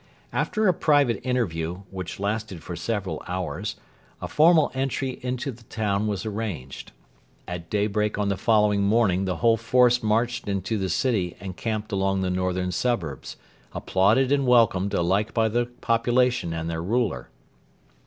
After 0.33 0.67
a 0.67 0.73
private 0.73 1.21
interview, 1.23 1.83
which 1.91 2.19
lasted 2.19 2.63
for 2.63 2.75
several 2.75 3.21
hours, 3.27 3.75
a 4.19 4.27
formal 4.27 4.71
entry 4.73 5.19
into 5.21 5.51
the 5.51 5.61
town 5.65 6.07
was 6.07 6.25
arranged. 6.25 6.91
At 7.47 7.69
daybreak 7.69 8.17
on 8.17 8.27
the 8.27 8.35
following 8.35 8.81
morning 8.81 9.25
the 9.25 9.35
whole 9.35 9.57
force 9.57 10.01
marched 10.01 10.47
into 10.47 10.79
the 10.79 10.89
city 10.89 11.37
and 11.39 11.55
camped 11.55 11.91
along 11.91 12.21
the 12.21 12.31
northern 12.31 12.71
suburbs, 12.71 13.37
applauded 13.73 14.31
and 14.31 14.47
welcomed 14.47 14.95
alike 14.95 15.35
by 15.35 15.47
the 15.47 15.67
population 15.67 16.51
and 16.51 16.67
their 16.67 16.81
ruler. 16.81 17.29